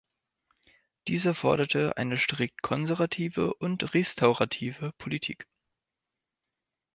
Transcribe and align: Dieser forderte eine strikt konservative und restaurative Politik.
Dieser 1.07 1.35
forderte 1.35 1.95
eine 1.95 2.17
strikt 2.17 2.63
konservative 2.63 3.53
und 3.53 3.93
restaurative 3.93 4.93
Politik. 4.97 5.47